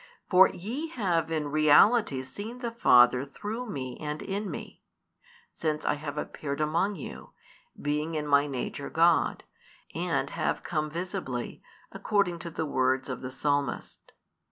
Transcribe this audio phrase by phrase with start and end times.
[0.31, 4.81] For ye have in reality seen the Father through Me and in Me;
[5.51, 7.33] since I have appeared among you,
[7.79, 9.43] being in My nature God,
[9.93, 11.61] and have come visibly,
[11.91, 14.13] according to the words of the Psalmist.